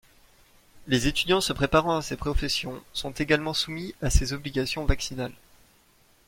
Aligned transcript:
Les 0.87 1.05
étudiants 1.05 1.41
se 1.41 1.53
préparant 1.53 1.95
à 1.97 2.01
ces 2.01 2.17
professions 2.17 2.81
sont 2.91 3.11
également 3.11 3.53
soumis 3.53 3.93
à 4.01 4.09
ces 4.09 4.33
obligations 4.33 4.83
vaccinales. 4.85 5.33